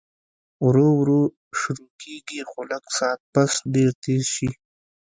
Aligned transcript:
ورو 0.65 0.87
ورو 0.99 1.21
شورو 1.59 1.85
کيږي 2.01 2.41
خو 2.49 2.59
لږ 2.71 2.83
ساعت 2.97 3.19
پس 3.33 3.51
ډېر 3.73 3.91
تېز 4.03 4.23
شي 4.35 4.49